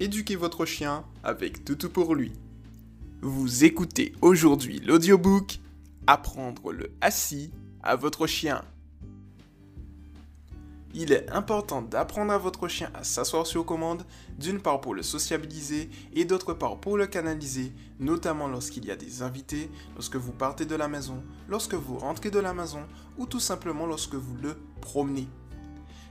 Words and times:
éduquez 0.00 0.36
votre 0.36 0.64
chien 0.64 1.04
avec 1.22 1.64
Toutou 1.64 1.88
pour 1.88 2.14
lui. 2.14 2.32
Vous 3.22 3.64
écoutez 3.64 4.12
aujourd'hui 4.20 4.80
l'audiobook 4.80 5.60
Apprendre 6.06 6.70
le 6.72 6.90
assis 7.00 7.50
à 7.82 7.96
votre 7.96 8.26
chien. 8.26 8.62
Il 10.92 11.12
est 11.12 11.30
important 11.30 11.80
d'apprendre 11.80 12.32
à 12.32 12.38
votre 12.38 12.68
chien 12.68 12.90
à 12.92 13.02
s'asseoir 13.02 13.46
sur 13.46 13.64
commande, 13.64 14.04
d'une 14.38 14.60
part 14.60 14.82
pour 14.82 14.94
le 14.94 15.02
sociabiliser 15.02 15.88
et 16.12 16.24
d'autre 16.26 16.52
part 16.52 16.78
pour 16.78 16.98
le 16.98 17.06
canaliser, 17.06 17.72
notamment 17.98 18.48
lorsqu'il 18.48 18.84
y 18.84 18.90
a 18.90 18.96
des 18.96 19.22
invités, 19.22 19.70
lorsque 19.94 20.16
vous 20.16 20.32
partez 20.32 20.66
de 20.66 20.76
la 20.76 20.86
maison, 20.86 21.22
lorsque 21.48 21.74
vous 21.74 21.98
rentrez 21.98 22.30
de 22.30 22.38
la 22.38 22.52
maison 22.52 22.82
ou 23.16 23.26
tout 23.26 23.40
simplement 23.40 23.86
lorsque 23.86 24.14
vous 24.14 24.36
le 24.36 24.56
promenez. 24.82 25.26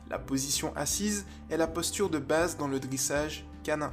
La 0.09 0.17
position 0.17 0.75
assise 0.75 1.25
est 1.49 1.57
la 1.57 1.67
posture 1.67 2.09
de 2.09 2.19
base 2.19 2.57
dans 2.57 2.67
le 2.67 2.79
dressage 2.79 3.45
canin. 3.63 3.91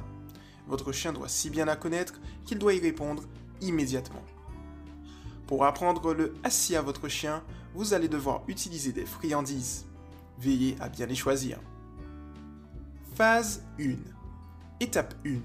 Votre 0.67 0.91
chien 0.91 1.13
doit 1.13 1.27
si 1.27 1.49
bien 1.49 1.65
la 1.65 1.75
connaître 1.75 2.13
qu'il 2.45 2.59
doit 2.59 2.73
y 2.73 2.79
répondre 2.79 3.23
immédiatement. 3.61 4.23
Pour 5.47 5.65
apprendre 5.65 6.13
le 6.13 6.33
assis 6.43 6.75
à 6.75 6.81
votre 6.81 7.07
chien, 7.07 7.43
vous 7.73 7.93
allez 7.93 8.07
devoir 8.07 8.43
utiliser 8.47 8.91
des 8.91 9.05
friandises. 9.05 9.85
Veillez 10.39 10.75
à 10.79 10.89
bien 10.89 11.05
les 11.05 11.15
choisir. 11.15 11.59
Phase 13.15 13.63
1. 13.79 13.95
Étape 14.79 15.13
1. 15.25 15.39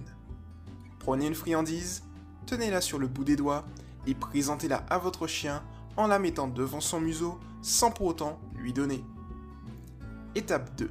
Prenez 0.98 1.26
une 1.26 1.34
friandise, 1.34 2.02
tenez-la 2.46 2.80
sur 2.80 2.98
le 2.98 3.06
bout 3.06 3.24
des 3.24 3.36
doigts 3.36 3.64
et 4.06 4.14
présentez-la 4.14 4.78
à 4.88 4.98
votre 4.98 5.26
chien 5.26 5.62
en 5.96 6.06
la 6.06 6.18
mettant 6.18 6.48
devant 6.48 6.80
son 6.80 7.00
museau 7.00 7.38
sans 7.62 7.90
pour 7.90 8.06
autant 8.06 8.38
lui 8.54 8.72
donner. 8.72 9.04
Étape 10.34 10.74
2. 10.76 10.90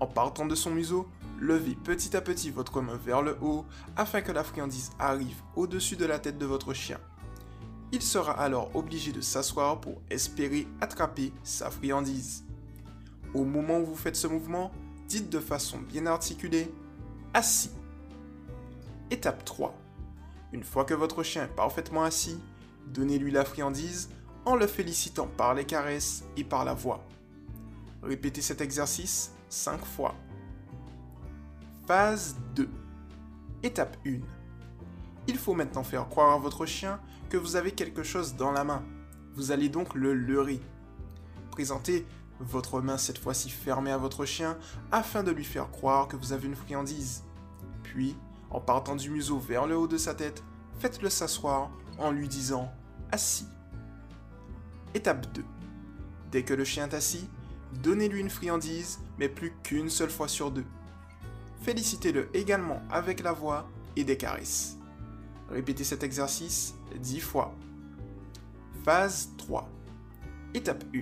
En 0.00 0.06
partant 0.06 0.46
de 0.46 0.54
son 0.54 0.70
museau, 0.70 1.08
levez 1.38 1.74
petit 1.74 2.16
à 2.16 2.20
petit 2.20 2.50
votre 2.50 2.80
main 2.80 2.96
vers 2.96 3.22
le 3.22 3.36
haut 3.40 3.64
afin 3.96 4.20
que 4.20 4.32
la 4.32 4.44
friandise 4.44 4.90
arrive 4.98 5.40
au-dessus 5.54 5.96
de 5.96 6.04
la 6.04 6.18
tête 6.18 6.38
de 6.38 6.46
votre 6.46 6.72
chien. 6.74 6.98
Il 7.92 8.02
sera 8.02 8.32
alors 8.32 8.74
obligé 8.74 9.12
de 9.12 9.20
s'asseoir 9.20 9.80
pour 9.80 10.02
espérer 10.10 10.66
attraper 10.80 11.32
sa 11.44 11.70
friandise. 11.70 12.44
Au 13.34 13.44
moment 13.44 13.78
où 13.78 13.86
vous 13.86 13.96
faites 13.96 14.16
ce 14.16 14.26
mouvement, 14.26 14.72
dites 15.08 15.30
de 15.30 15.38
façon 15.38 15.78
bien 15.78 16.06
articulée 16.06 16.72
assis. 17.32 17.70
Étape 19.10 19.44
3. 19.44 19.74
Une 20.52 20.64
fois 20.64 20.84
que 20.84 20.94
votre 20.94 21.22
chien 21.22 21.44
est 21.44 21.54
parfaitement 21.54 22.02
assis, 22.02 22.40
donnez-lui 22.86 23.30
la 23.30 23.44
friandise 23.44 24.08
en 24.44 24.56
le 24.56 24.66
félicitant 24.66 25.26
par 25.26 25.54
les 25.54 25.64
caresses 25.64 26.24
et 26.36 26.44
par 26.44 26.64
la 26.64 26.74
voix. 26.74 27.04
Répétez 28.02 28.40
cet 28.40 28.60
exercice 28.60 29.32
5 29.48 29.84
fois. 29.84 30.14
Phase 31.86 32.34
2. 32.56 32.68
Étape 33.62 33.96
1. 34.04 34.18
Il 35.28 35.38
faut 35.38 35.54
maintenant 35.54 35.84
faire 35.84 36.08
croire 36.08 36.32
à 36.32 36.38
votre 36.38 36.66
chien 36.66 36.98
que 37.30 37.36
vous 37.36 37.54
avez 37.54 37.70
quelque 37.70 38.02
chose 38.02 38.34
dans 38.34 38.50
la 38.50 38.64
main. 38.64 38.82
Vous 39.36 39.52
allez 39.52 39.68
donc 39.68 39.94
le 39.94 40.12
leurrer. 40.12 40.60
Présentez 41.52 42.04
votre 42.40 42.80
main 42.80 42.98
cette 42.98 43.18
fois-ci 43.18 43.50
fermée 43.50 43.92
à 43.92 43.98
votre 43.98 44.24
chien 44.24 44.58
afin 44.90 45.22
de 45.22 45.30
lui 45.30 45.44
faire 45.44 45.70
croire 45.70 46.08
que 46.08 46.16
vous 46.16 46.32
avez 46.32 46.48
une 46.48 46.56
friandise. 46.56 47.22
Puis, 47.84 48.16
en 48.50 48.60
partant 48.60 48.96
du 48.96 49.08
museau 49.08 49.38
vers 49.38 49.68
le 49.68 49.76
haut 49.76 49.86
de 49.86 49.96
sa 49.96 50.16
tête, 50.16 50.42
faites-le 50.80 51.08
s'asseoir 51.08 51.70
en 51.98 52.10
lui 52.10 52.26
disant 52.26 52.68
assis. 53.12 53.46
Étape 54.92 55.32
2. 55.34 55.44
Dès 56.32 56.42
que 56.42 56.54
le 56.54 56.64
chien 56.64 56.88
est 56.88 56.94
assis, 56.94 57.28
donnez-lui 57.84 58.22
une 58.22 58.30
friandise, 58.30 58.98
mais 59.20 59.28
plus 59.28 59.52
qu'une 59.62 59.88
seule 59.88 60.10
fois 60.10 60.26
sur 60.26 60.50
deux. 60.50 60.66
Félicitez-le 61.66 62.28
également 62.32 62.80
avec 62.92 63.24
la 63.24 63.32
voix 63.32 63.68
et 63.96 64.04
des 64.04 64.16
caresses. 64.16 64.78
Répétez 65.50 65.82
cet 65.82 66.04
exercice 66.04 66.76
10 66.94 67.18
fois. 67.18 67.56
Phase 68.84 69.30
3. 69.36 69.68
Étape 70.54 70.84
1. 70.94 71.00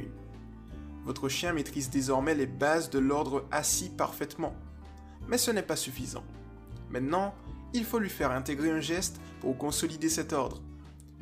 Votre 1.05 1.28
chien 1.28 1.53
maîtrise 1.53 1.91
désormais 1.91 2.34
les 2.34 2.47
bases 2.47 2.89
de 2.89 2.99
l'ordre 2.99 3.44
assis 3.50 3.91
parfaitement. 3.91 4.55
Mais 5.28 5.37
ce 5.37 5.50
n'est 5.50 5.61
pas 5.61 5.77
suffisant. 5.77 6.25
Maintenant, 6.89 7.34
il 7.75 7.84
faut 7.84 7.99
lui 7.99 8.09
faire 8.09 8.31
intégrer 8.31 8.71
un 8.71 8.81
geste 8.81 9.21
pour 9.43 9.59
consolider 9.59 10.09
cet 10.09 10.33
ordre. 10.33 10.62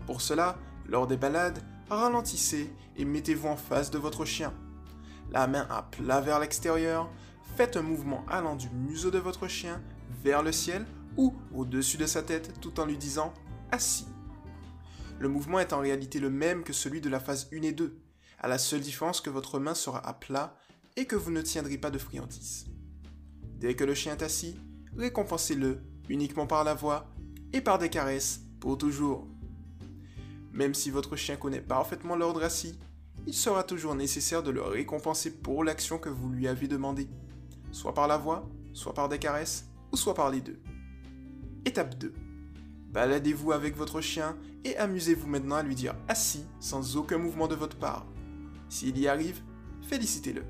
Pour 0.07 0.21
cela, 0.21 0.57
lors 0.87 1.09
des 1.09 1.17
balades, 1.17 1.59
ralentissez 1.91 2.73
et 2.97 3.05
mettez-vous 3.05 3.49
en 3.49 3.57
face 3.57 3.91
de 3.91 3.99
votre 3.99 4.25
chien. 4.25 4.55
La 5.33 5.49
main 5.49 5.67
à 5.69 5.83
plat 5.83 6.21
vers 6.21 6.39
l'extérieur, 6.39 7.11
faites 7.57 7.77
un 7.77 7.83
mouvement 7.83 8.25
allant 8.29 8.57
du 8.57 8.69
museau 8.71 9.11
de 9.11 9.19
votre 9.19 9.49
chien 9.49 9.83
vers 10.25 10.43
le 10.43 10.53
ciel 10.53 10.87
ou 11.17 11.35
au-dessus 11.55 11.99
de 11.99 12.07
sa 12.07 12.23
tête 12.23 12.61
tout 12.61 12.81
en 12.81 12.87
lui 12.87 12.97
disant 12.97 13.35
assis. 13.71 14.07
Le 15.19 15.29
mouvement 15.29 15.61
est 15.61 15.73
en 15.73 15.81
réalité 15.81 16.19
le 16.19 16.31
même 16.31 16.65
que 16.65 16.73
celui 16.73 17.01
de 17.01 17.09
la 17.09 17.21
phase 17.21 17.49
1 17.53 17.63
et 17.63 17.73
2, 17.73 17.97
à 18.39 18.49
la 18.49 18.59
seule 18.59 18.81
différence 18.81 19.21
que 19.21 19.31
votre 19.31 19.59
main 19.59 19.75
sera 19.75 20.05
à 20.07 20.15
plat 20.15 20.57
et 20.97 21.07
que 21.07 21.17
vous 21.17 21.31
ne 21.31 21.43
tiendrez 21.43 21.79
pas 21.79 21.91
de 21.91 21.99
friandise. 21.99 22.67
Dès 23.59 23.75
que 23.75 23.85
le 23.85 23.95
chien 23.95 24.13
est 24.15 24.23
assis, 24.23 24.57
récompensez-le 24.97 25.81
uniquement 26.09 26.47
par 26.47 26.65
la 26.65 26.75
voix 26.75 27.09
et 27.53 27.61
par 27.61 27.79
des 27.79 27.91
caresses 27.91 28.41
pour 28.61 28.79
toujours. 28.79 29.29
Même 30.53 30.75
si 30.75 30.91
votre 30.91 31.17
chien 31.17 31.37
connaît 31.37 31.61
parfaitement 31.61 32.17
l'ordre 32.17 32.43
assis, 32.43 32.79
il 33.27 33.35
sera 33.35 33.63
toujours 33.63 33.95
nécessaire 33.95 34.43
de 34.43 34.51
le 34.51 34.63
récompenser 34.63 35.31
pour 35.31 35.63
l'action 35.63 35.99
que 35.99 36.09
vous 36.09 36.29
lui 36.29 36.49
avez 36.49 36.67
demandée, 36.67 37.09
soit 37.73 37.95
par 37.95 38.07
la 38.07 38.17
voix, 38.17 38.49
soit 38.73 38.95
par 38.95 39.09
des 39.09 39.19
caresses, 39.19 39.69
ou 39.91 39.97
soit 39.97 40.15
par 40.15 40.31
les 40.31 40.41
deux. 40.41 40.61
Étape 41.65 41.99
2. 41.99 42.13
Baladez-vous 42.93 43.53
avec 43.53 43.77
votre 43.77 44.01
chien 44.01 44.37
et 44.65 44.77
amusez-vous 44.77 45.27
maintenant 45.27 45.57
à 45.57 45.63
lui 45.63 45.75
dire 45.75 45.95
assis 46.09 46.45
sans 46.61 46.97
aucun 46.97 47.19
mouvement 47.19 47.49
de 47.49 47.55
votre 47.55 47.77
part. 47.77 48.07
S'il 48.69 48.99
y 48.99 49.09
arrive, 49.09 49.43
félicitez-le. 49.83 50.45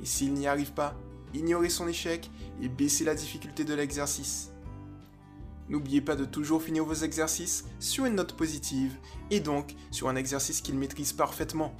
Et 0.00 0.06
s'il 0.06 0.32
n'y 0.32 0.46
arrive 0.46 0.72
pas, 0.72 0.96
ignorez 1.34 1.68
son 1.68 1.88
échec 1.88 2.30
et 2.62 2.68
baissez 2.68 3.04
la 3.04 3.14
difficulté 3.14 3.64
de 3.64 3.74
l'exercice. 3.74 4.52
N'oubliez 5.68 6.00
pas 6.00 6.16
de 6.16 6.24
toujours 6.24 6.62
finir 6.62 6.84
vos 6.84 6.94
exercices 6.94 7.64
sur 7.78 8.04
une 8.04 8.16
note 8.16 8.32
positive 8.32 8.96
et 9.30 9.40
donc 9.40 9.74
sur 9.90 10.08
un 10.08 10.16
exercice 10.16 10.60
qu'il 10.60 10.76
maîtrise 10.76 11.12
parfaitement. 11.12 11.76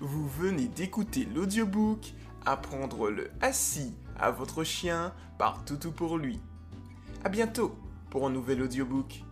Vous 0.00 0.28
venez 0.28 0.68
d'écouter 0.68 1.26
l'audiobook 1.34 2.12
Apprendre 2.46 3.10
le 3.10 3.30
assis 3.40 3.94
à 4.18 4.30
votre 4.30 4.64
chien 4.64 5.12
par 5.38 5.64
Toutou 5.64 5.92
pour 5.92 6.18
lui. 6.18 6.40
A 7.24 7.30
bientôt 7.30 7.74
pour 8.10 8.26
un 8.26 8.30
nouvel 8.30 8.60
audiobook. 8.60 9.24